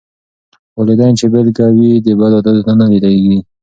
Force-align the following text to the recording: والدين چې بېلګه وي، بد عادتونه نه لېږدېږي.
والدين 0.77 1.13
چې 1.19 1.25
بېلګه 1.33 1.65
وي، 1.77 1.91
بد 2.19 2.31
عادتونه 2.35 2.73
نه 2.79 2.85
لېږدېږي. 2.91 3.39